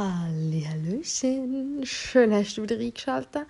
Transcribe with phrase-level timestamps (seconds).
[0.00, 3.42] Hallöchen, schön hast du wieder eingeschaltet.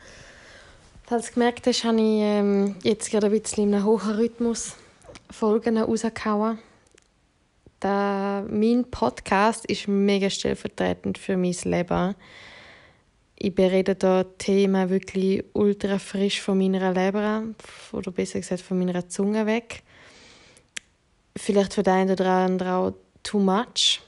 [1.04, 4.74] Falls du gemerkt hast, habe ich ähm, jetzt gerade ein bisschen in einem hohen Rhythmus
[5.30, 6.58] Folgen rausgehauen.
[7.80, 12.16] Der, mein Podcast ist mega stellvertretend für mein Leben.
[13.36, 17.44] Ich berede hier Themen wirklich ultra frisch von meiner Leber,
[17.92, 19.84] oder besser gesagt von meiner Zunge weg.
[21.36, 24.00] Vielleicht für den oder anderen auch too much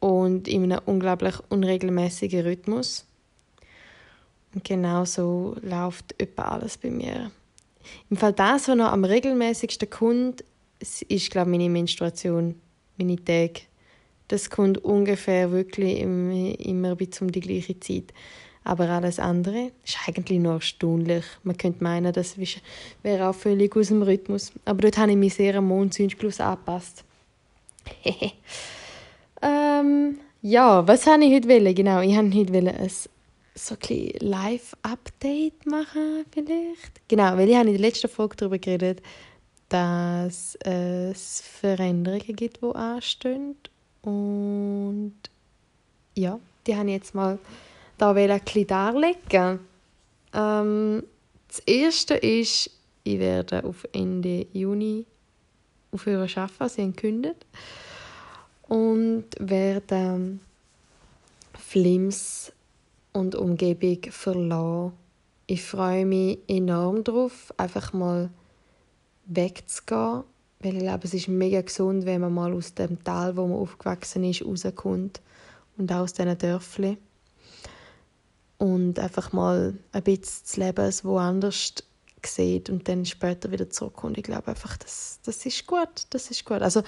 [0.00, 3.06] und in einem unglaublich unregelmäßigen Rhythmus.
[4.54, 7.30] Und genau so läuft etwa alles bei mir.
[8.08, 10.44] Im Fall das, was noch am regelmäßigsten kommt,
[10.80, 12.56] ist, glaube ich, meine Menstruation,
[12.98, 13.62] meine Tage.
[14.28, 18.12] Das kommt ungefähr wirklich immer bis um die gleiche Zeit.
[18.62, 21.24] Aber alles andere ist eigentlich nur erstaunlich.
[21.42, 22.36] Man könnte meinen, das
[23.02, 24.52] wäre auch völlig aus dem Rhythmus.
[24.64, 27.04] Aber dort habe ich mich sehr am Mondzyklus angepasst.
[29.42, 31.74] Ähm, ja, was habe ich heute wollen?
[31.74, 32.86] Genau, ich wollte heute ein
[33.54, 37.08] so ein Live-Update machen vielleicht.
[37.08, 39.02] Genau, weil ich habe in der letzten Folge darüber geredet,
[39.68, 43.56] dass es Veränderungen gibt, die anstehen.
[44.02, 45.14] Und
[46.14, 47.38] ja, die habe ich jetzt mal
[47.98, 49.60] da ein bisschen darlegen.
[50.32, 51.02] Ähm,
[51.48, 52.70] das erste ist,
[53.04, 55.04] ich werde auf Ende Juni
[55.92, 57.46] aufhören zu arbeiten, sie haben gekündigt
[58.70, 60.38] und werde
[61.58, 62.52] Flims
[63.12, 64.92] und Umgebung verlassen.
[65.48, 68.30] Ich freue mich enorm darauf, einfach mal
[69.26, 70.22] wegzugehen,
[70.60, 73.58] weil ich glaube, es ist mega gesund, wenn man mal aus dem Tal, wo man
[73.58, 75.20] aufgewachsen ist, rauskommt
[75.76, 76.96] und auch aus diesen Dörfern.
[78.58, 81.74] Und einfach mal ein bisschen das Leben woanders
[82.24, 84.16] sieht und dann später wieder zurückkommt.
[84.16, 86.62] Ich glaube einfach, das, das ist gut, das ist gut.
[86.62, 86.84] Also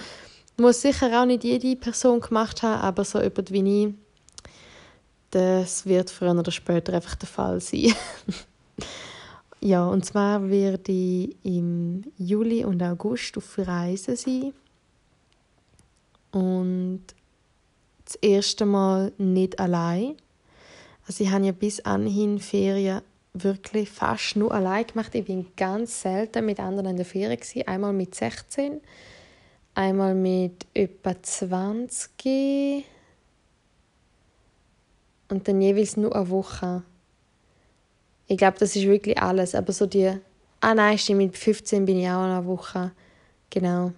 [0.56, 3.94] muss sicher auch nicht jede Person gemacht haben, aber so jemand wie ich,
[5.30, 7.94] das wird früher oder später einfach der Fall sein.
[9.60, 14.52] ja, und zwar werde ich im Juli und August auf Reisen sein.
[16.32, 17.02] Und
[18.04, 20.16] das erste Mal nicht allein.
[21.06, 23.02] Also ich habe ja bis anhin Ferien
[23.32, 25.14] wirklich fast nur allein gemacht.
[25.14, 28.80] Ich bin ganz selten mit anderen in der Ferien Einmal mit 16
[29.74, 32.84] einmal mit etwa 20
[35.28, 36.82] und dann jeweils nur eine Woche.
[38.26, 39.54] Ich glaube, das ist wirklich alles.
[39.54, 40.12] Aber so die.
[40.60, 42.92] Ah nein, stimmt, mit 15 bin ich auch eine Woche.
[43.50, 43.92] Genau.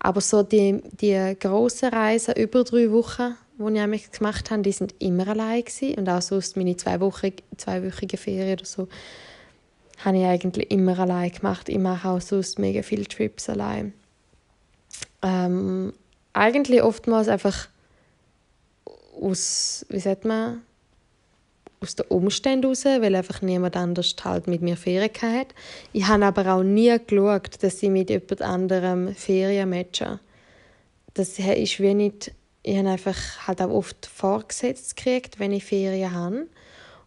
[0.00, 4.94] Aber so die, die grossen Reisen über drei Wochen, die ich gemacht habe, die sind
[4.98, 5.98] immer allein gewesen.
[5.98, 8.88] Und auch sonst meine zwei Wochen, zweiwöchige Ferien oder so,
[10.04, 11.68] habe ich eigentlich immer allein gemacht.
[11.68, 13.94] Ich mache auch sonst mega viele Trips allein
[15.24, 15.92] ähm,
[16.34, 17.68] eigentlich oftmals einfach
[19.20, 20.62] aus, wie sagt man,
[21.80, 25.54] aus den Umständen heraus, weil einfach niemand anders halt mit mir Ferien hatte.
[25.92, 30.20] Ich habe aber auch nie geschaut, dass ich mit jemand anderem Ferien matche.
[31.14, 36.12] Das ist wie nicht, ich habe einfach halt auch oft vorgesetzt gekriegt, wenn ich Ferien
[36.12, 36.46] habe.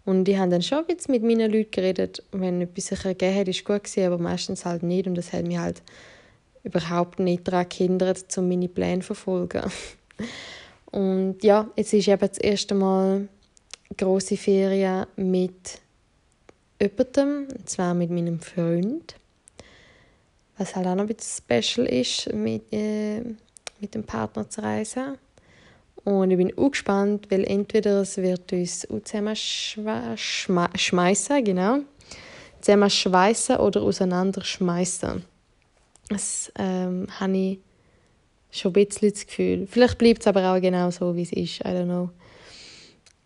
[0.05, 3.65] Und ich habe dann schon mit meinen Leuten geredet, wenn etwas sich ergeben hat, ist
[3.65, 5.81] gut gewesen, aber meistens halt nicht und das hat mich halt
[6.63, 9.63] überhaupt nicht daran gehindert, um meine Pläne zu verfolgen.
[10.91, 13.27] Und ja, jetzt ist eben das erste Mal
[13.95, 15.79] große Ferien mit
[16.79, 19.15] jemandem, und zwar mit meinem Freund.
[20.57, 23.19] Was halt auch noch ein bisschen special ist, mit, äh,
[23.79, 25.17] mit dem Partner zu reisen.
[26.03, 29.35] Und ich bin auch gespannt, weil entweder es wird uns auch zusammen
[30.15, 31.79] schmeißen, genau,
[32.61, 35.23] zusammen schweißen oder auseinanderschmeißen.
[36.09, 37.59] Das ähm, habe ich
[38.51, 39.67] schon ein bisschen das Gefühl.
[39.67, 41.59] Vielleicht bleibt es aber auch genau so, wie es ist.
[41.61, 42.09] I don't know.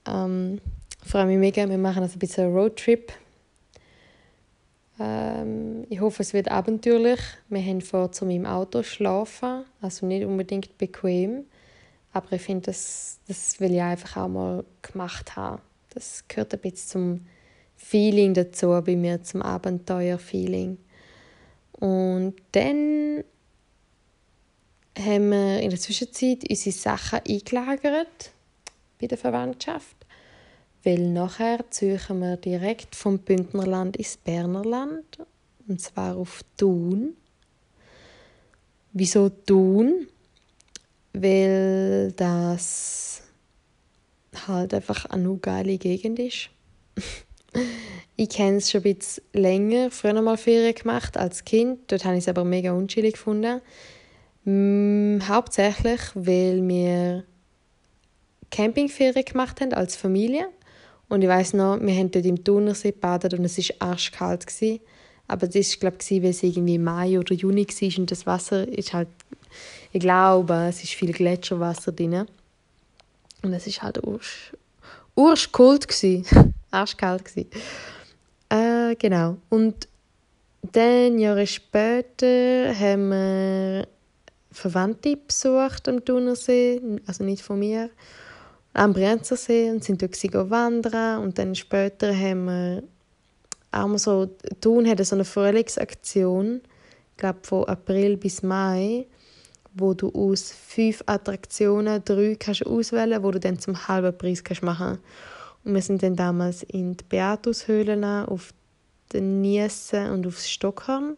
[0.08, 0.60] Ähm,
[1.06, 1.70] freue mich mega.
[1.70, 3.12] Wir machen also ein bisschen einen Roadtrip.
[5.00, 7.20] Ähm, ich hoffe, es wird abenteuerlich.
[7.50, 9.66] Wir haben vor, zu meinem Auto schlafen.
[9.82, 11.46] Also nicht unbedingt bequem.
[12.14, 15.62] Aber ich finde, das, das will ich einfach auch mal gemacht haben.
[15.94, 17.26] Das gehört ein bisschen zum
[17.76, 20.78] Feeling dazu bei mir, zum Abenteuer-Feeling.
[21.82, 23.24] Und dann
[24.98, 28.32] haben wir in der Zwischenzeit unsere Sachen eingelagert
[29.00, 29.96] bei der Verwandtschaft.
[30.84, 35.26] Weil nachher suchen wir direkt vom Bündnerland ins Bernerland.
[35.68, 37.16] Und zwar auf Thun.
[38.94, 40.08] Wieso Thun?
[41.14, 43.24] Weil das
[44.48, 46.52] halt einfach eine geile Gegend ist.
[48.16, 51.92] Ich kenne es schon ein bisschen länger, früher mal Ferien gemacht als Kind.
[51.92, 53.62] Dort habe ich es aber mega unschillig gefunden.
[54.46, 57.24] Hm, hauptsächlich, weil wir
[58.52, 60.48] Campingferien gemacht haben als Familie.
[61.10, 64.46] Und ich weiß noch, wir haben dort im Thunersee gebadet und es war arschkalt.
[64.48, 64.80] Gewesen.
[65.28, 68.68] Aber das war, glaube ich, weil es irgendwie Mai oder Juni war und das Wasser
[68.68, 69.08] ist halt,
[69.94, 72.26] ich glaube, es ist viel Gletscherwasser drin.
[73.42, 74.00] Und es war halt
[75.22, 75.88] ursch, ursch kalt
[76.72, 77.50] arschkalt gewesen.
[78.50, 79.38] Äh, genau.
[79.50, 79.88] Und
[80.74, 83.88] dann, Jahre später, haben wir
[84.52, 87.90] Verwandte besucht am Thunersee, also nicht von mir,
[88.74, 92.84] am Brienzersee und sind dort wandern und dann später haben wir
[93.72, 94.30] auch mal so,
[94.60, 96.62] Thun hat so eine Frühlingsaktion,
[97.12, 99.06] ich glaube von April bis Mai,
[99.74, 104.64] wo du aus fünf Attraktionen drei kannst auswählen, wo du dann zum halben Preis kannst
[104.64, 105.00] machen.
[105.64, 108.54] Und wir sind dann damals in die Beatushöhlen auf
[109.14, 111.18] den Niesen und aufs Stockhorn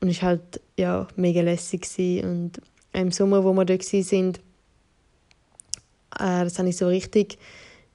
[0.00, 1.86] und war halt ja, mega lässig.
[2.22, 2.52] Und
[2.92, 4.34] im Sommer, wo wir dort waren,
[6.18, 7.38] äh, das habe ich so richtig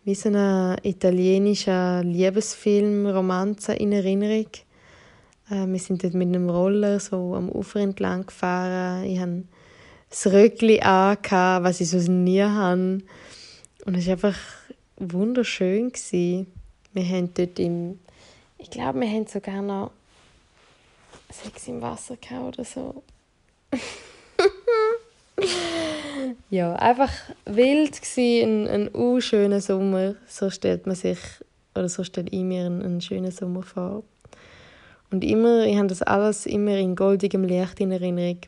[0.04, 4.48] wie so ein italienischer Liebesfilm, Romanze in Erinnerung.
[5.52, 9.04] Äh, wir sind dort mit einem Roller so am Ufer entlang gefahren.
[9.04, 9.44] Ich hatte
[10.10, 11.18] das Röckli an,
[11.64, 13.02] was ich sonst nie habe.
[13.86, 14.38] Und es war einfach
[14.98, 15.92] wunderschön.
[15.92, 16.48] Gewesen.
[16.94, 18.00] Wir haben dort im,
[18.58, 19.92] ich glaube, wir haben sogar noch
[21.30, 23.04] Sex im Wasser oder so.
[26.50, 27.12] ja, einfach
[27.46, 30.16] wild gsi, ein, ein unschöner Sommer.
[30.28, 31.20] So stellt man sich,
[31.74, 34.04] oder so stellt ich mir einen, einen schönen Sommer vor.
[35.12, 38.40] Und immer, ich habe das alles immer in goldigem Licht in Erinnerung.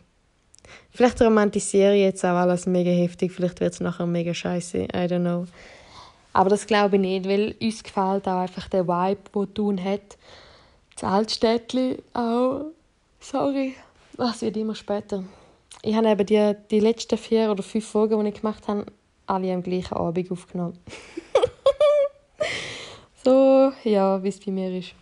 [0.91, 4.87] Vielleicht romantisiere ich jetzt auch alles mega heftig, vielleicht wird es nachher mega scheiße, I
[5.07, 5.45] don't know.
[6.31, 10.17] Aber das glaube ich nicht, weil uns gefällt auch einfach der Vibe, den Thun hat
[10.95, 12.71] das Altstädtli auch.
[13.19, 13.75] Sorry,
[14.17, 15.23] das wird immer später.
[15.81, 18.85] Ich habe eben die, die letzten vier oder fünf Folgen, die ich gemacht habe,
[19.27, 20.77] alle am gleichen Abend aufgenommen.
[23.23, 24.93] so, ja, wie es bei mir ist.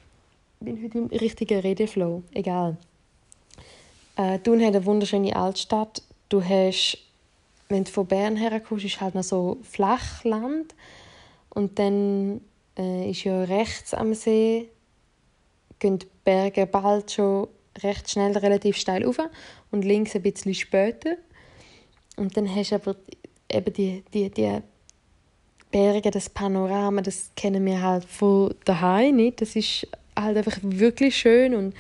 [0.62, 2.22] Bin heute im richtigen Redeflow.
[2.34, 2.78] Egal.
[4.16, 6.04] Äh, Thun hat eine wunderschöne Altstadt.
[6.30, 7.00] Du hast,
[7.68, 10.76] wenn du von Bern herkommst, ist halt noch so Flachland.
[11.50, 12.42] Und dann
[12.78, 14.70] äh, ist ja rechts am See
[15.80, 17.48] gehen die Berge bald schon
[17.82, 19.18] recht schnell relativ steil rauf
[19.72, 21.16] und links ein bisschen später.
[22.16, 22.96] Und dann hast du aber
[23.52, 24.60] eben die, die, die
[25.72, 29.42] Berge, das Panorama, das kennen wir halt von daheim nicht.
[29.42, 29.88] Das ist
[30.36, 31.74] halt einfach wirklich schön und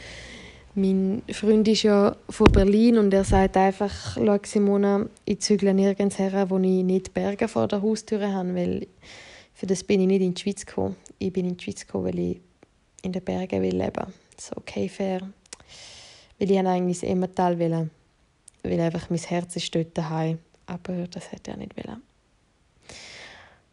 [0.73, 6.17] mein Freund ist ja von Berlin und er sagt einfach, schau Simona, ich zügle nirgends
[6.17, 8.87] her, wo ich nicht Berge vor der Haustür habe, weil
[9.53, 10.95] für das bin ich nicht in die Schweiz gekommen.
[11.19, 12.41] Ich bin in die Schweiz gekommen, weil ich
[13.03, 14.13] in den Bergen will leben.
[14.37, 15.21] So okay, fair.
[16.39, 17.89] Weil ich eigentlich das Emmental will,
[18.63, 20.39] weil einfach mein Herz ist dort daheim.
[20.65, 22.01] Aber das hätte er nicht wollen.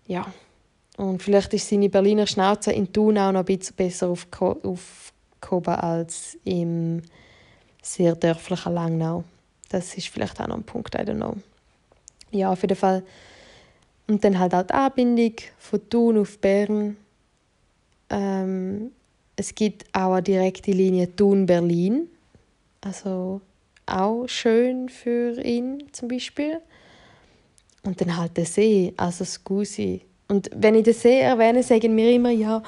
[0.07, 0.27] Ja.
[0.99, 6.37] Und vielleicht ist seine Berliner Schnauze in Thun auch noch ein bisschen besser aufgehoben als
[6.43, 7.03] im
[7.81, 9.23] sehr dörflichen Langnau.
[9.69, 11.37] Das ist vielleicht auch noch ein Punkt, I don't know.
[12.33, 13.05] Ja, auf jeden Fall.
[14.09, 16.97] Und dann halt auch die Anbindung von Thun auf Bern.
[18.11, 18.91] Ähm,
[19.37, 22.09] es gibt auch eine direkte Linie Thun-Berlin.
[22.81, 23.41] Also
[23.87, 26.61] auch schön für ihn zum Beispiel.
[27.85, 30.08] Und dann halt der See, also das Gusi.
[30.29, 32.63] Und wenn ich den See erwähne, sagen mir immer, ja,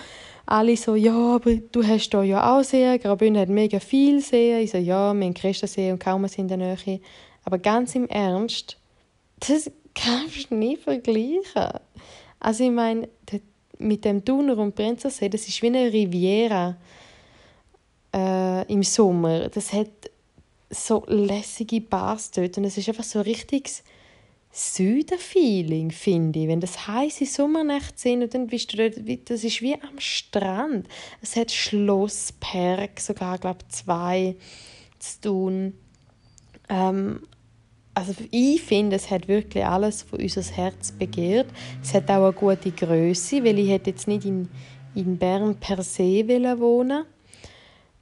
[0.47, 2.99] alle so, ja, aber du hast da ja auch See.
[2.99, 4.61] Graubünden hat mega viel See.
[4.61, 7.01] Ich so, ja, wir haben Christensee und kaum in der Nähe.
[7.45, 8.77] Aber ganz im Ernst,
[9.39, 11.69] das kannst du nie vergleichen.
[12.41, 13.09] Also ich meine,
[13.79, 16.77] mit dem Thuner und Prinzensee, das ist wie eine Riviera
[18.15, 19.49] äh, im Sommer.
[19.49, 19.89] Das hat
[20.69, 23.83] so lässige Bars dort und es ist einfach so richtiges
[24.53, 26.49] Süden-Feeling, finde ich.
[26.49, 28.97] Wenn das heiße Sommernächte sind und dann bist du dort,
[29.31, 30.89] das ist wie am Strand.
[31.23, 34.37] Es hat Schlosspark, sogar, glaube zwei
[34.99, 35.75] zu tun.
[36.69, 37.21] Ähm,
[37.95, 41.49] also ich finde, es hat wirklich alles, was unser Herz begehrt.
[41.83, 44.49] Es hat auch eine gute Größe, weil ich hätte jetzt nicht in,
[44.95, 47.05] in Bern per se wohnen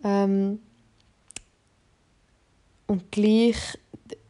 [0.04, 0.60] ähm,
[2.86, 3.56] und gleich,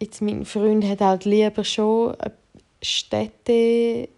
[0.00, 2.34] jetzt mein Freund hat halt lieber schon einen
[2.82, 4.08] Städtebetrieb,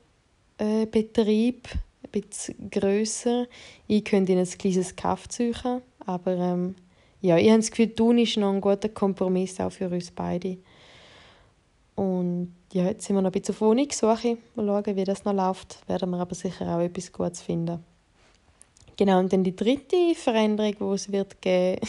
[0.63, 3.47] ein bisschen grösser.
[3.87, 6.75] Ich könnte in ein kleines Kaff suchen, aber ähm,
[7.21, 10.59] ja, ich habe das Gefühl, Thun ist noch ein guter Kompromiss auch für uns beide.
[11.95, 14.39] Und ja, jetzt sind wir noch ein bisschen auf Wohnungssuche.
[14.55, 15.87] Mal schauen, wie das noch läuft.
[15.87, 17.85] Werden wir aber sicher auch etwas Gutes finden.
[18.97, 21.81] Genau, und dann die dritte Veränderung, die es wird geben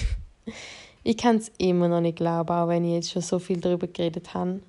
[1.04, 3.88] Ich kann es immer noch nicht glauben, auch wenn ich jetzt schon so viel darüber
[3.88, 4.62] geredet habe.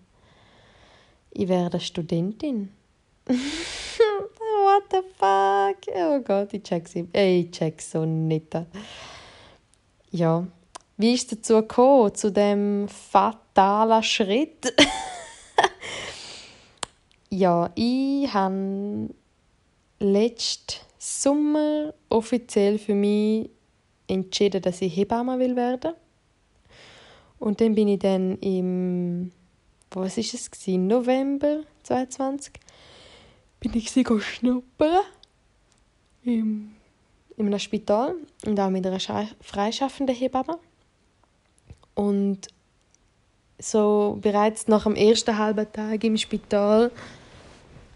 [1.31, 2.73] Ich werde Studentin.
[3.27, 5.95] What the fuck?
[5.95, 8.57] Oh Gott, ich check's, ich check's so nicht.
[10.11, 10.47] Ja,
[10.97, 14.75] wie ist es dazu gekommen, zu dem fatalen Schritt?
[17.31, 19.11] ja, ich habe
[19.99, 23.51] letzten Sommer offiziell für mich
[24.07, 25.95] entschieden, dass ich Hebamme will werden.
[27.43, 29.33] Und dann bin ich dann im
[29.91, 30.87] was ist es gewesen?
[30.87, 32.53] November 2020
[33.59, 35.01] bin ich sie schnuppern
[36.23, 36.71] im
[37.37, 38.15] in einem Spital
[38.47, 39.01] und auch mit einer
[39.41, 40.61] freischaffenden Hebamme.
[41.95, 42.47] Und
[43.59, 46.93] so bereits nach dem ersten halben Tag im Spital,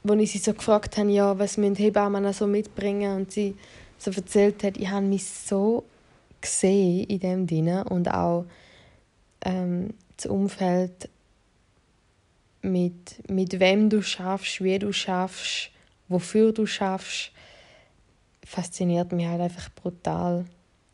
[0.02, 3.54] wo ich sie so gefragt habe, ja, was müssen Hebammen so mitbringen und sie
[3.96, 5.84] so erzählt hat, ich habe mich so
[6.40, 8.44] gesehen in dem drin und auch
[9.46, 11.08] ähm, das Umfeld
[12.62, 15.70] mit, mit wem du schaffst, wie du schaffst,
[16.08, 17.30] wofür du schaffst,
[18.44, 20.44] fasziniert mich halt einfach brutal.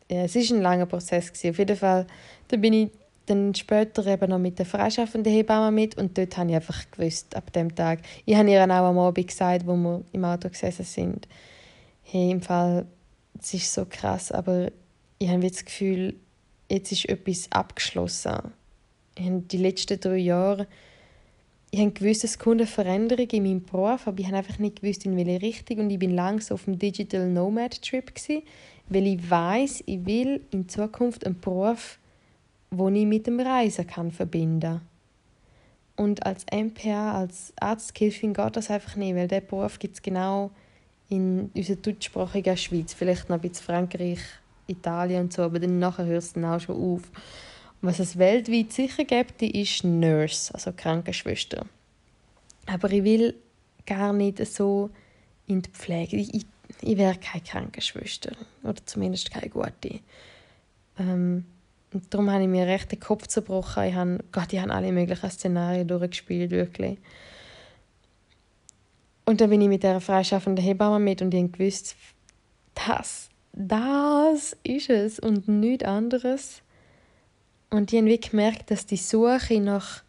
[0.09, 1.49] Ja, es ist ein langer Prozess gewesen.
[1.49, 2.05] Auf jeden Fall,
[2.47, 2.89] da bin ich
[3.25, 7.35] dann später eben noch mit der freischaffenden Hebamme mit und dort habe ich einfach gewusst,
[7.35, 7.99] ab dem Tag.
[8.25, 11.27] Ich habe ihr auch am Abend gesagt, wo wir im Auto gesessen sind,
[12.03, 12.85] hey, im Fall,
[13.39, 14.71] es ist so krass, aber
[15.19, 16.15] ich habe das Gefühl,
[16.73, 18.51] jetzt ist etwas abgeschlossen.
[19.15, 20.67] Ich habe die letzten drei Jahre
[21.73, 24.83] ich habe gewusst, es kommt eine Veränderung in meinem Beruf, aber ich habe einfach nicht
[24.83, 25.79] gewusst, in welche Richtung.
[25.79, 28.43] Und ich bin langsam auf dem Digital Nomad Trip gewesen,
[28.89, 31.97] weil ich weiß, ich will in Zukunft einen Beruf,
[32.69, 34.81] wo ich mit dem Reisen kann verbinden.
[35.95, 40.51] Und als MPA, als Arzthilfin geht das einfach nicht, weil diesen Beruf gibt es genau
[41.09, 44.19] in unserer deutschsprachigen Schweiz, vielleicht noch ein bisschen Frankreich,
[44.67, 47.01] Italien und so, aber dann nachher hört es dann auch schon auf.
[47.81, 51.65] Was es weltweit sicher gibt, ist Nurse, also Krankenschwester.
[52.65, 53.35] Aber ich will
[53.85, 54.89] gar nicht so
[55.47, 56.15] in die Pflege.
[56.15, 56.45] Ich, ich,
[56.81, 58.31] ich wäre keine Krankenschwester.
[58.63, 59.99] Oder zumindest keine gute.
[60.97, 61.45] Ähm,
[61.93, 63.83] und darum habe ich mir recht den Kopf zerbrochen.
[63.83, 66.97] Ich habe, Gott, ich habe alle möglichen Szenarien durchgespielt, wirklich.
[69.25, 71.95] Und dann bin ich mit dieser freischaffenden Hebamme mit und ich wusste,
[72.75, 76.61] das, das ist es und nichts anderes.
[77.69, 80.03] Und ich habe gemerkt, dass die Suche nach,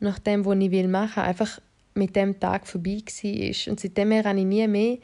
[0.00, 1.60] nach dem, was ich machen will, einfach
[1.94, 3.72] mit dem Tag vorbei war.
[3.72, 4.98] Und seitdem habe ich nie mehr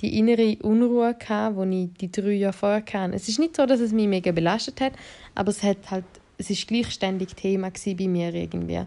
[0.00, 3.14] die innere Unruhe die ich die drei Jahre vorher hatte.
[3.14, 4.92] Es ist nicht so, dass es mich mega belastet hat,
[5.34, 6.04] aber es hat halt,
[6.38, 8.82] gleichständig Thema bei mir irgendwie.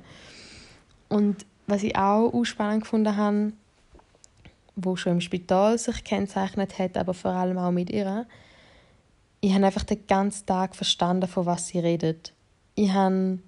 [1.10, 3.52] Und was ich auch spannend gefunden habe,
[4.76, 8.26] wo schon im Spital sich kennzeichnet hat, aber vor allem auch mit ihr,
[9.42, 12.34] ich habe einfach den ganzen Tag verstanden, von was sie redet.
[12.76, 13.40] Ich konnte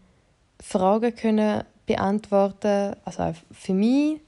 [0.60, 4.20] Fragen können beantworten, also für mich.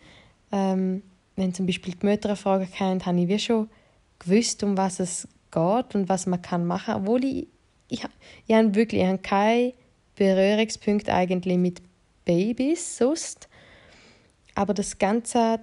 [0.52, 1.02] Ähm,
[1.36, 3.70] wenn zum Beispiel die Mütter eine Frage hatten, habe ich wie schon
[4.20, 7.02] gewusst, um was es geht und was man kann machen kann.
[7.02, 7.48] Obwohl ich,
[7.90, 8.06] ich,
[8.48, 9.74] ich habe wirklich ich habe keinen
[10.16, 11.82] Berührungspunkt eigentlich mit
[12.24, 13.50] Babys sonst.
[14.54, 15.60] Aber das Ganze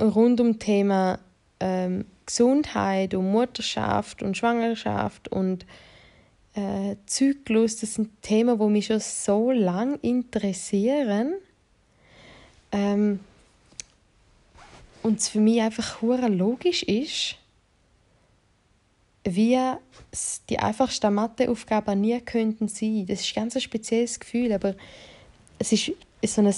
[0.00, 1.18] rund um Thema
[1.60, 5.64] ähm, Gesundheit und Mutterschaft und Schwangerschaft und
[6.54, 11.34] äh, Zyklus, das sind Themen, die mich schon so lange interessieren.
[12.72, 13.20] Ähm,
[15.02, 17.36] und es für mich einfach hure logisch ist,
[19.22, 19.58] wie
[20.48, 23.06] die einfachsten Matheaufgaben nie könnten sein.
[23.06, 24.74] Das ist ein ganz spezielles Gefühl, aber
[25.58, 25.92] es ist
[26.24, 26.54] so ein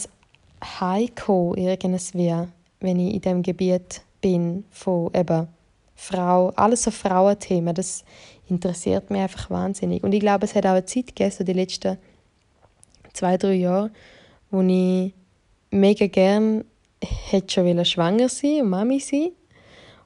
[0.81, 2.47] Heiko irgendwie,
[2.81, 5.49] wenn ich in dem Gebiet bin von eben
[5.95, 7.75] Frau, alles so Frauenthemen.
[7.75, 8.05] Das
[8.49, 10.03] interessiert mich einfach wahnsinnig.
[10.05, 11.99] Und ich glaube, es hat auch eine Zeit gegeben, so die letzten
[13.13, 13.91] zwei, drei Jahre,
[14.51, 15.13] wo ich
[15.71, 16.65] mega gern
[17.01, 19.31] hätte schon schwanger sein und Mami sein.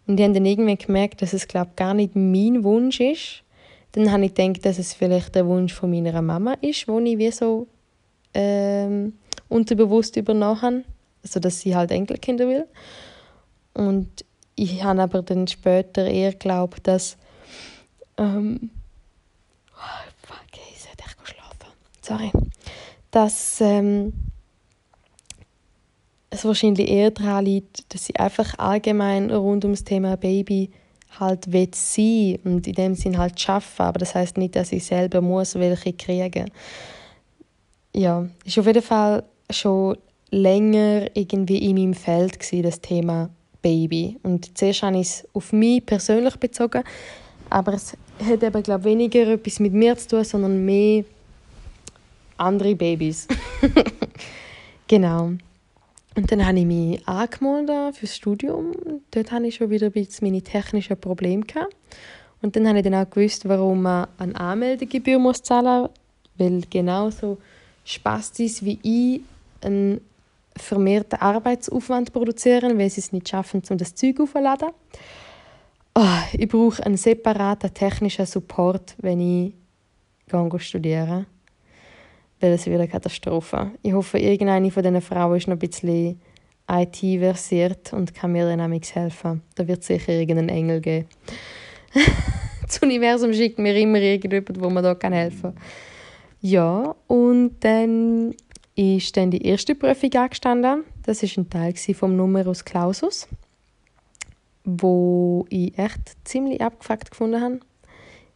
[0.06, 3.42] Und ich habe dann irgendwie gemerkt, dass es glaube gar nicht mein Wunsch ist.
[3.92, 7.18] Dann habe ich gedacht, dass es vielleicht der Wunsch von meiner Mama ist, wo ich
[7.18, 7.66] wie so
[8.34, 9.14] ähm,
[9.48, 10.84] unterbewusst übernommen habe.
[11.22, 12.66] Also, dass sie halt Enkelkinder will.
[13.74, 14.24] Und
[14.54, 17.16] ich habe aber dann später eher geglaubt, dass
[18.18, 18.70] ähm,
[19.74, 21.72] oh, fuck, ich sollte echt schlafen.
[22.02, 22.32] Sorry.
[23.10, 24.12] Dass ähm,
[26.30, 30.70] es wahrscheinlich eher daran liegt, dass sie einfach allgemein rund ums Thema Baby
[31.20, 34.84] halt will sein und in dem Sinn halt schaffen, aber das heißt nicht, dass ich
[34.84, 36.50] selber muss welche kriegen.
[37.94, 39.98] Ja, ist auf jeden Fall schon
[40.32, 45.52] länger irgendwie in meinem Feld gewesen, das Thema Baby und zuerst habe ich es auf
[45.52, 46.82] mich persönlich bezogen,
[47.48, 51.04] aber es hat eben glaube weniger etwas mit mir zu tun, sondern mehr
[52.38, 53.28] andere Babys.
[54.88, 55.32] genau.
[56.14, 58.72] Und dann habe ich mich angemeldet fürs Studium.
[59.10, 61.44] Dort hatte ich schon wieder ein bisschen meine technischen Probleme.
[61.44, 61.74] Gehabt.
[62.42, 65.90] Und dann habe ich dann auch gewusst, warum man eine Anmeldegebühr muss zahlen muss,
[66.36, 67.38] weil genauso
[67.84, 69.20] Spastis wie ich
[69.64, 70.00] einen
[70.56, 74.68] vermehrten Arbeitsaufwand produzieren, weil sie es nicht schaffen, um das Zeug aufzuladen.
[75.94, 79.54] Oh, ich brauche einen separaten technischen Support, wenn ich
[80.28, 81.26] gehe studieren
[82.42, 83.70] weil das wird eine Katastrophe.
[83.82, 86.20] Ich hoffe, irgendeine von diesen Frauen ist noch ein bisschen
[86.68, 89.42] IT-versiert und kann mir dann helfen.
[89.54, 91.06] Da wird es sicher irgendeinen Engel geben.
[92.66, 95.62] das Universum schickt mir immer irgendjemand, wo man da helfen kann.
[96.40, 98.34] Ja, und dann
[98.74, 100.84] ist dann die erste Prüfung angestanden.
[101.04, 103.28] Das ist ein Teil vom Numerus Clausus,
[104.64, 107.60] wo ich echt ziemlich abgefuckt gefunden habe.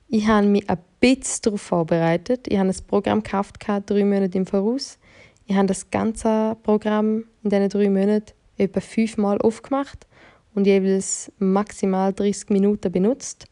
[0.08, 2.46] Ich habe mich ein bisschen darauf vorbereitet.
[2.48, 4.98] Ich habe ein Programm gekauft, drei Monate im Voraus.
[5.46, 10.06] Ich habe das ganze Programm in diesen drei Monaten etwa fünfmal aufgemacht
[10.54, 13.46] und jeweils maximal 30 Minuten benutzt.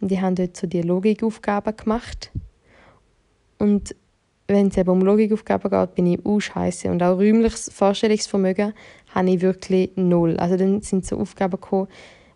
[0.00, 2.30] Und ich habe dort so Logikaufgaben gemacht.
[3.58, 3.94] Und
[4.46, 6.90] wenn es um Logikaufgaben geht, bin ich auch scheiße.
[6.90, 8.74] Und auch räumliches Vorstellungsvermögen
[9.14, 10.36] habe ich wirklich null.
[10.36, 11.88] Also dann sind so Aufgaben gekommen,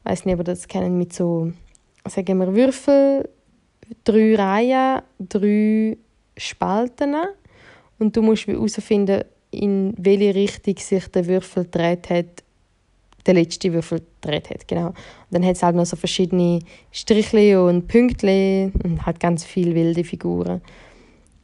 [0.04, 1.52] ich weiß nicht, ob das kennen, mit so,
[2.06, 3.28] sagen wir, Würfel,
[4.04, 5.98] drei Reihen, drei
[6.36, 7.14] Spalten.
[7.98, 12.44] Und du musst herausfinden, in welche Richtung sich der Würfel gedreht hat,
[13.26, 14.88] der letzte Würfel gedreht hat, genau.
[14.88, 14.96] Und
[15.30, 16.60] dann hat es halt noch so verschiedene
[16.92, 20.62] Striche und Pünktchen und halt ganz viele wilde Figuren.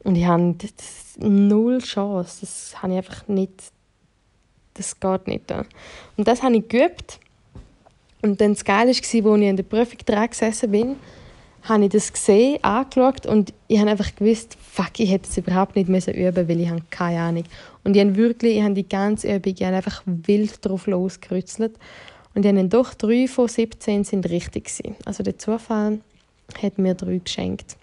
[0.05, 0.55] Und ich habe
[1.17, 2.37] null Chance.
[2.41, 3.51] Das habe ich einfach nicht.
[4.75, 5.51] Das geht nicht.
[6.15, 7.19] Und das habe ich geübt.
[8.21, 10.95] Und dann das Geile war, als ich in der Prüfung dran gesessen bin,
[11.63, 15.75] habe ich das gesehen, angeschaut und ich habe einfach gewusst, fuck, ich hätte es überhaupt
[15.75, 17.43] nicht müssen üben, weil ich habe keine Ahnung.
[17.83, 21.75] Und ich habe wirklich, ich habe die ganze Übung ich einfach wild drauf losgekritzelt.
[22.35, 24.95] Und ich habe doch drei von 17 sind richtig gewesen.
[25.05, 25.99] Also der Zufall
[26.61, 27.77] hat mir drei geschenkt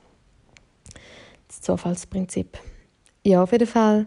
[1.53, 2.59] das Zufallsprinzip.
[3.25, 4.07] Ja, auf jeden Fall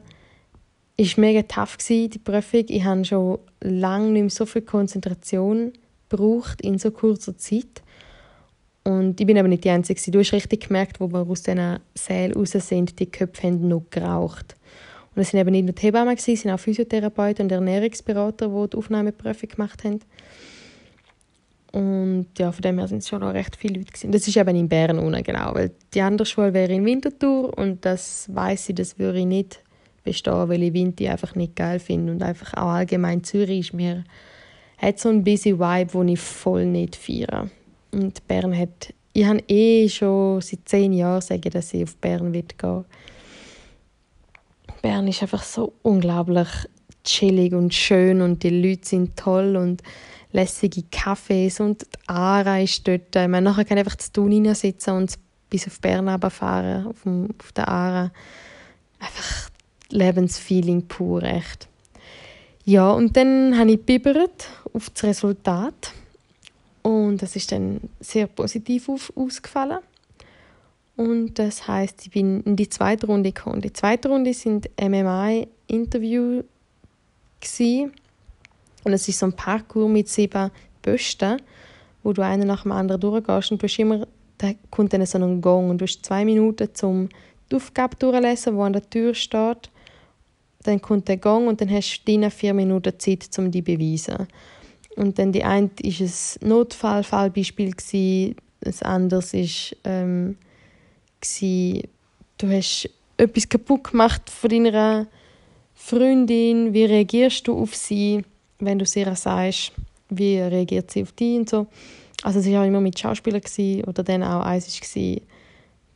[0.98, 2.66] war mega tough, die Prüfung.
[2.68, 5.74] Ich habe schon lange nicht mehr so viel Konzentration
[6.10, 7.84] gebraucht in so kurzer Zeit.
[8.84, 10.12] Und ich bin aber nicht die Einzige.
[10.12, 13.84] Du hast richtig gemerkt, wo wir aus diesen Sälen raus sind, die Köpfe haben noch
[13.90, 14.56] geraucht.
[15.16, 18.70] Und es sind eben nicht nur die Hebammen, es sind auch Physiotherapeuten und Ernährungsberater, die
[18.70, 20.02] die Aufnahmeprüfung gemacht haben.
[21.76, 24.12] Und ja, von dem her sind es schon noch recht viele Leute gewesen.
[24.14, 27.84] Das ist eben in Bern unten, genau, weil die andere Schule wäre in Winterthur und
[27.84, 29.60] das weiß ich, das würde ich nicht
[30.06, 34.06] bestehen, weil ich Winter einfach nicht geil finde und einfach auch allgemein Zürich ist mir
[34.78, 37.50] hat so ein busy Vibe, den ich voll nicht feiere.
[37.92, 42.32] Und Bern hat, ich habe eh schon seit zehn Jahren sagen, dass ich auf Bern
[42.32, 42.86] gehen
[44.82, 46.48] Bern ist einfach so unglaublich
[47.04, 49.84] chillig und schön und die Leute sind toll und
[50.36, 53.16] lässige Cafés und die Aare ist dort.
[53.16, 55.16] Ich meine, nachher kann ich einfach zu Tun sitzen und
[55.50, 58.12] bis auf Bern runterfahren, auf, dem, auf der Aare.
[59.00, 59.50] Einfach
[59.90, 61.70] Lebensfeeling pur, echt.
[62.66, 65.94] Ja, und dann habe ich bibbert auf das Resultat.
[66.82, 69.80] Und das ist dann sehr positiv auf, ausgefallen.
[70.98, 73.62] Und das heißt, ich bin in die zweite Runde gekommen.
[73.62, 76.44] Die zweite Runde sind MMI-Interview
[78.86, 81.42] und es ist so ein Parkour mit sieben Posten,
[82.04, 85.18] wo du einen nach dem anderen durchgehst und du hast immer, da kommt dann so
[85.18, 87.10] ein Gong und du hast zwei Minuten zum
[87.52, 89.70] die Aufgabe durchlesen, wo an der Tür steht.
[90.64, 93.66] Dann kommt der Gong und dann hast du deine vier Minuten Zeit, um die zu
[93.66, 94.28] beweisen.
[94.96, 97.74] Und dann die eine ist ein Notfallfallbeispiel
[98.62, 100.38] das andere ist ähm,
[102.38, 105.08] du hast etwas kaputt gemacht von deiner
[105.76, 108.24] Freundin, wie reagierst du auf sie?
[108.60, 109.72] Wenn du sie sagst,
[110.10, 111.68] wie reagiert sie auf dich und so.
[112.24, 113.42] Also es war immer mit Schauspielern
[113.88, 115.22] oder dann auch eins war,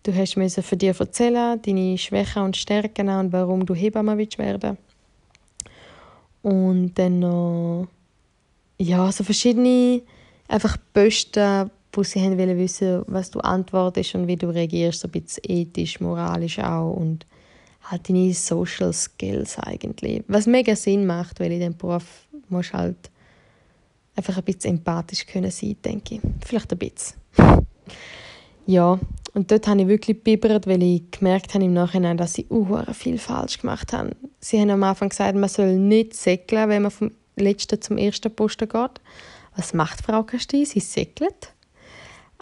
[0.03, 4.77] du hast müssen von dir erzählen, deine Schwächen und Stärken und warum du Hebamme werden.
[6.41, 7.87] Und dann noch
[8.77, 10.01] ja, so verschiedene
[10.47, 15.07] einfach Posten, wo sie haben wollen wissen, was du antwortest und wie du reagierst, so
[15.07, 17.25] ein bisschen ethisch, moralisch auch und
[17.83, 20.23] halt deine Social Skills eigentlich.
[20.27, 23.09] Was mega Sinn macht, weil in dem Beruf musst halt
[24.15, 26.21] einfach ein bisschen empathisch können sein, denke ich.
[26.45, 27.17] Vielleicht ein bisschen.
[28.65, 28.99] ja,
[29.33, 32.83] und dort habe ich wirklich bibbert, weil ich gemerkt habe im Nachhinein, dass sie uh,
[32.93, 34.11] viel falsch gemacht haben.
[34.39, 38.33] Sie haben am Anfang gesagt, man soll nicht säckeln, wenn man vom letzten zum ersten
[38.33, 39.01] Posten geht.
[39.55, 40.65] Was macht Frau Casti?
[40.65, 41.53] Sie säckelt.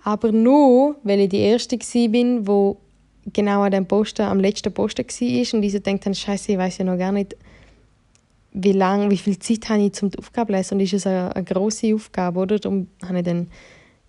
[0.04, 2.78] Aber nur, weil ich die Erste war, wo
[3.34, 6.78] genau an dem Posten, am letzten Posten war und diese denkt dann, Scheiße, ich weiß
[6.80, 7.36] ja noch gar nicht,
[8.60, 11.46] wie lange, wie viel Zeit habe ich zum Aufgabe lesen und ist es eine, eine
[11.46, 12.58] grosse Aufgabe, oder?
[12.58, 13.48] Darum habe ich dann,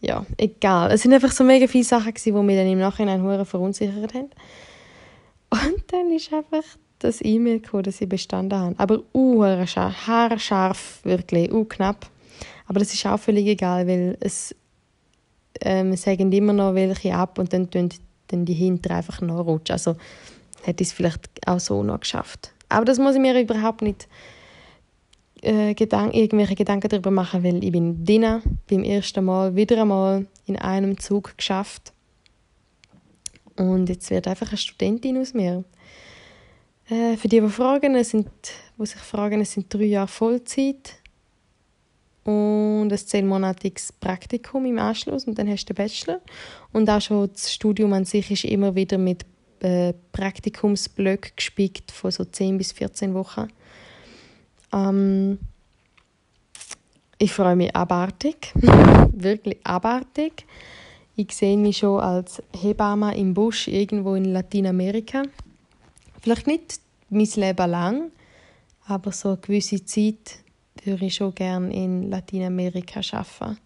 [0.00, 0.90] ja, egal.
[0.90, 4.14] Es sind einfach so mega viele Sachen gewesen, die mich dann im Nachhinein hure verunsichert
[4.14, 4.30] haben.
[5.50, 6.64] Und dann ist einfach
[6.98, 8.74] das E-Mail gekommen, dass ich bestanden habe.
[8.78, 12.06] Aber uh, haarscharf, wirklich, uh, knapp.
[12.66, 14.54] Aber das ist auch völlig egal, weil es
[15.60, 17.90] ähm, sagen immer noch welche ab und dann tun
[18.28, 19.72] dann die hinter einfach nachrutschen.
[19.72, 19.96] Also
[20.62, 22.52] hätte ich es vielleicht auch so noch geschafft.
[22.68, 24.06] Aber das muss ich mir überhaupt nicht
[25.42, 30.26] äh, Gedank irgendwelche Gedanken darüber machen, weil ich bin drin, beim ersten Mal wieder einmal
[30.46, 31.92] in einem Zug geschafft.
[33.56, 35.64] Und jetzt wird einfach eine Studentin aus mir.
[36.88, 38.28] Äh, für die, die fragen, sind,
[38.78, 40.94] die sich fragen, es sind drei Jahre Vollzeit
[42.24, 46.20] und ein zehnmonatiges Praktikum im Anschluss und dann hast du den Bachelor.
[46.72, 49.24] Und auch schon das Studium an sich ist immer wieder mit
[49.60, 53.48] äh, Praktikumsblöcken gespickt von so 10 bis 14 Wochen.
[54.72, 55.38] Ähm,
[57.18, 58.52] ich freue mich abartig,
[59.12, 60.46] wirklich abartig.
[61.16, 65.22] Ich sehe mich schon als Hebamme im Busch irgendwo in Lateinamerika.
[66.20, 68.12] Vielleicht nicht mein Leben lang,
[68.86, 70.38] aber so eine gewisse Zeit
[70.84, 73.58] würde ich schon gerne in Lateinamerika arbeiten.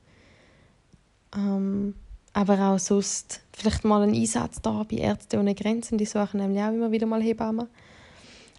[1.37, 1.95] Ähm,
[2.33, 6.63] aber auch sonst vielleicht mal einen Einsatz da bei Ärzte ohne Grenzen, die suchen nämlich
[6.63, 7.69] auch immer wieder mal Hebammen.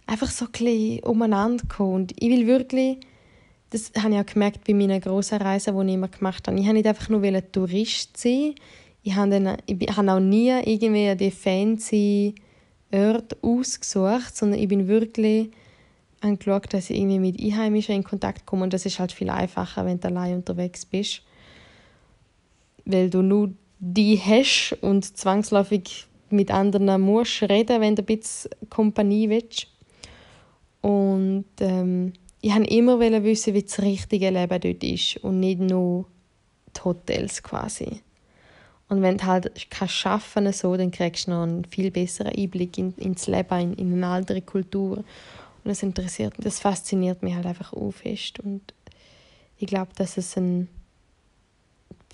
[0.06, 1.94] Einfach so ein bisschen umeinander kommen.
[1.94, 2.98] Und ich will wirklich,
[3.70, 6.64] das habe ich auch gemerkt bei meinen grossen Reisen, die ich immer gemacht habe, ich
[6.64, 8.54] habe nicht einfach nur Tourist sein
[9.04, 12.34] ich habe, dann, ich habe auch nie irgendwie die fancy
[12.90, 15.50] Orte ausgesucht, sondern ich bin wirklich
[16.22, 19.84] geschaut, dass ich irgendwie mit Einheimischen in Kontakt komme und das ist halt viel einfacher,
[19.84, 21.20] wenn du allein unterwegs bist,
[22.86, 28.50] weil du nur die hast und zwangsläufig mit anderen musst reden, wenn du ein bisschen
[28.70, 29.66] Kompanie willst.
[30.84, 36.04] Und ähm, ich wollte immer wissen, wie das richtige Leben dort ist und nicht nur
[36.76, 38.02] die Hotels quasi.
[38.90, 42.76] Und wenn du halt kannst arbeiten so, dann kriegst du noch einen viel besseren Einblick
[42.76, 44.98] in, ins Leben, in, in eine andere Kultur.
[44.98, 45.04] Und
[45.64, 48.40] das interessiert das fasziniert mich halt einfach auch fest.
[48.40, 48.60] Und
[49.56, 50.68] ich glaube, dass es ein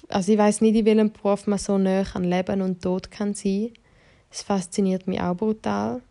[0.08, 3.34] also ich weiß nicht, in welchem Beruf man so näher an Leben und Tod kann
[3.34, 3.72] sein.
[4.30, 6.02] Es fasziniert mich auch brutal.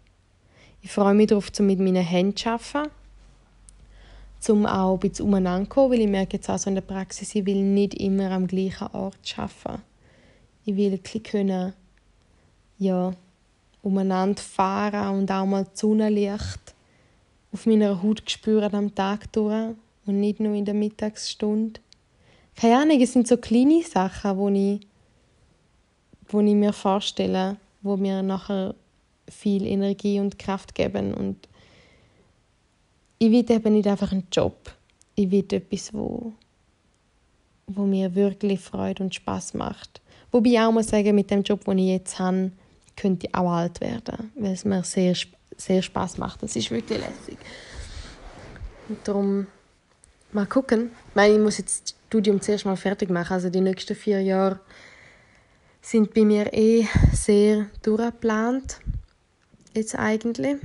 [0.81, 2.91] Ich freue mich darauf, um mit meinen Händen zu arbeiten,
[4.49, 7.35] um auch ein bisschen umeinander kommen, weil ich merke jetzt auch so in der Praxis,
[7.35, 9.81] ich will nicht immer am gleichen Ort arbeiten.
[10.65, 11.73] Ich will ein können,
[12.77, 13.11] ja,
[13.81, 16.75] umeinander fahren und auch mal das Sonnenlicht
[17.51, 21.79] auf meiner Haut spüren am Tag durch und nicht nur in der Mittagsstunde
[22.59, 24.81] keine Ahnung, es sind so kleine Sachen, wo ich,
[26.27, 28.75] wo ich mir vorstelle, wo mir nachher
[29.29, 31.47] viel Energie und Kraft geben und
[33.19, 34.71] ich will eben nicht einfach einen Job.
[35.15, 36.33] Ich will etwas, wo,
[37.67, 40.01] wo mir wirklich Freude und Spaß macht.
[40.31, 42.51] Wobei ich auch muss sagen, mit dem Job, den ich jetzt habe,
[42.95, 45.15] könnte ich auch alt werden, weil es mir sehr,
[45.57, 46.43] sehr Spaß macht.
[46.43, 47.37] Das ist wirklich lässig.
[48.87, 49.47] Und darum
[50.31, 50.91] mal gucken.
[51.09, 53.33] Ich, meine, ich muss jetzt das Studium zuerst mal fertig machen.
[53.33, 54.59] Also die nächsten vier Jahre
[55.81, 58.79] sind bei mir eh sehr durchgeplant.
[59.73, 60.57] Jetzt eigentlich.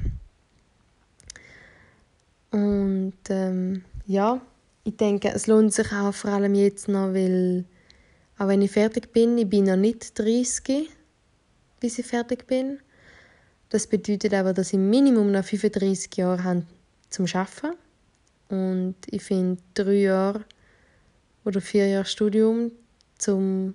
[2.51, 4.41] Und ähm, ja,
[4.85, 7.65] ich denke, es lohnt sich auch vor allem jetzt noch, weil
[8.39, 10.89] auch wenn ich fertig bin, ich bin noch nicht 30,
[11.81, 12.79] bis ich fertig bin.
[13.71, 16.67] Das bedeutet aber, dass ich Minimum noch 35 Jahre habe
[17.11, 17.77] zum Arbeiten.
[18.49, 20.45] Und ich finde drei Jahre
[21.45, 22.73] oder vier Jahre Studium
[23.19, 23.75] zum,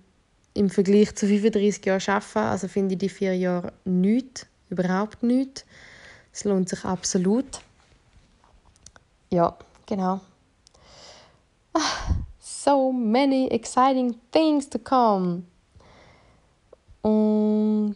[0.54, 5.66] im Vergleich zu 35 Jahren arbeiten, also finde ich die vier Jahre nichts, überhaupt nichts.
[6.32, 7.62] Es lohnt sich absolut.
[9.30, 10.22] Ja, genau.
[12.40, 15.44] So many exciting things to come.
[17.02, 17.96] Und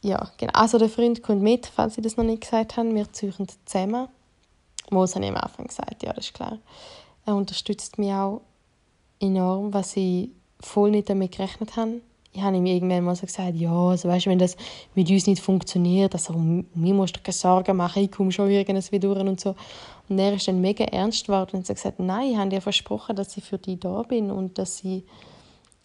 [0.00, 0.52] ja, genau.
[0.54, 2.94] Also der Freund kommt mit, falls ich das noch nicht gesagt habe.
[2.94, 4.08] Wir ziehen zusammen.
[4.90, 6.58] Mos habe ich am Anfang gesagt, ja, das ist klar.
[7.24, 8.42] Er unterstützt mich auch
[9.20, 12.00] enorm, was ich voll nicht damit gerechnet habe.
[12.34, 14.56] Ich habe ihm irgendwann mal so gesagt, ja, also weißt, wenn das
[14.94, 18.98] mit uns nicht funktioniert, also mir musst du keine Sorgen machen, ich komme schon irgendwie
[18.98, 19.54] durch und so.
[20.08, 23.16] Und er ist dann mega ernst geworden und hat gesagt, nein, ich habe dir versprochen,
[23.16, 25.04] dass ich für dich da bin und dass ich,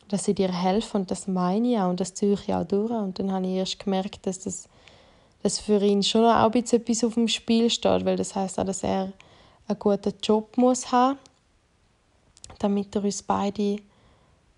[0.07, 2.91] dass ich dir helfe und das meine ich auch und das ziehe ich auch durch.
[2.91, 4.69] Und dann habe ich erst gemerkt, dass das
[5.43, 8.59] dass für ihn schon auch ein bisschen etwas auf dem Spiel steht, weil das heißt
[8.59, 9.13] auch, dass er
[9.67, 11.19] einen guten Job muss haben,
[12.59, 13.77] damit er uns beide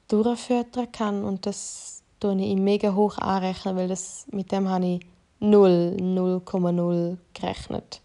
[0.10, 4.86] durchfüttern kann und das tue ich ihm mega hoch anrechnen, weil das, mit dem habe
[4.86, 5.00] ich
[5.39, 8.02] 0, 0,0 gerechnet.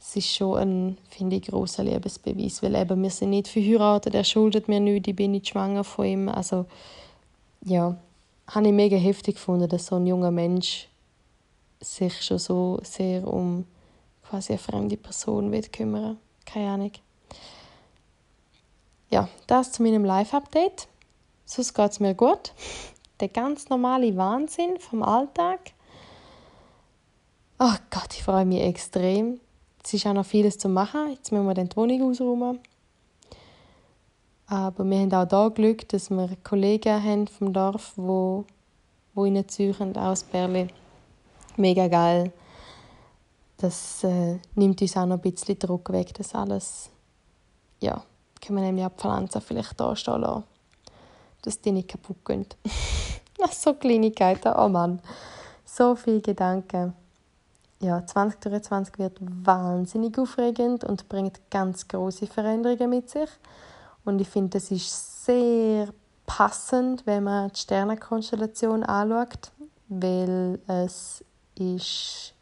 [0.00, 4.24] es ist schon ein, finde ich, grosser Liebesbeweis, weil eben, wir sind nicht verheiratet, er
[4.24, 6.66] schuldet mir nichts, ich bin nicht schwanger von ihm, also
[7.64, 7.96] ja,
[8.48, 10.88] habe ich mega heftig gefunden, dass so ein junger Mensch
[11.80, 13.66] sich schon so sehr um
[14.28, 16.92] quasi eine fremde Person will kümmern keine Ahnung.
[19.10, 20.88] Ja, das zu meinem Live-Update.
[21.54, 22.54] Sonst geht es mir gut.
[23.20, 25.60] Der ganz normale Wahnsinn vom Alltag.
[27.58, 29.38] Oh Gott, ich freue mich extrem.
[29.84, 31.10] Es ist auch noch vieles zu machen.
[31.10, 32.58] Jetzt müssen wir die Wohnung ausräumen.
[34.46, 38.46] Aber wir haben auch da Glück, dass wir Kollegen haben vom Dorf, wo,
[39.12, 40.70] wo in Zürich aus Berlin.
[41.58, 42.32] Mega geil.
[43.58, 46.88] Das äh, nimmt uns auch noch ein bisschen Druck weg, das alles.
[47.80, 48.02] Ja,
[48.40, 50.44] können wir nämlich auch die Pflanzen vielleicht da stehen lassen,
[51.42, 52.46] dass die nicht kaputt gehen.
[53.50, 55.00] so Kleinigkeiten, oh Mann.
[55.64, 56.94] So viele Gedanken
[57.82, 63.28] ja, 2023 wird wahnsinnig aufregend und bringt ganz große Veränderungen mit sich.
[64.04, 65.88] Und ich finde, das ist sehr
[66.24, 69.50] passend, wenn man die Sternenkonstellation anschaut,
[69.88, 71.24] weil es
[71.58, 72.34] ist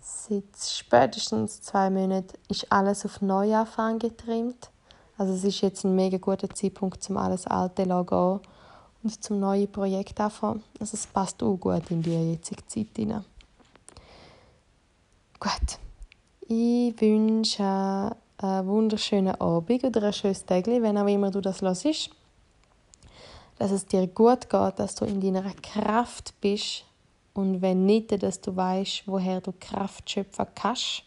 [0.00, 4.70] seit spätestens zwei Monaten ist alles auf Neuanfang getrimmt.
[5.20, 8.40] Also es ist jetzt ein mega guter Zeitpunkt, um alles Alte zu gehen
[9.02, 10.62] und zum neuen Projekt anfangen.
[10.80, 13.26] Also es passt auch gut in die jetzige Zeit hinein.
[15.38, 15.78] Gut.
[16.48, 17.62] Ich wünsche
[18.38, 22.08] einen wunderschönen Abend oder ein schönes Tag, wenn auch immer du das hörst.
[23.58, 26.86] Dass es dir gut geht, dass du in deiner Kraft bist
[27.34, 31.02] und wenn nicht, dass du weißt, woher du Kraft schöpfen kannst.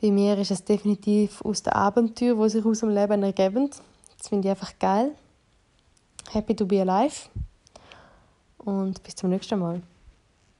[0.00, 3.68] Bei mir ist es definitiv aus den Abenteuern, die sich aus dem Leben ergeben.
[4.16, 5.14] Das finde ich einfach geil.
[6.30, 7.28] Happy to be alive
[8.58, 9.82] und bis zum nächsten Mal.